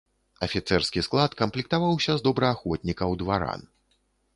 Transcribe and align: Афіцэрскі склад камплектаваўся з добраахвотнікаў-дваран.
Афіцэрскі 0.47 1.03
склад 1.09 1.37
камплектаваўся 1.43 2.11
з 2.19 2.29
добраахвотнікаў-дваран. 2.31 3.61